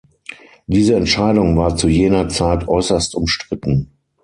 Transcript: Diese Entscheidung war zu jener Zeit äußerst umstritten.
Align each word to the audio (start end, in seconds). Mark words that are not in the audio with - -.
Diese 0.65 0.95
Entscheidung 0.95 1.55
war 1.57 1.75
zu 1.75 1.87
jener 1.87 2.27
Zeit 2.27 2.67
äußerst 2.67 3.13
umstritten. 3.13 3.91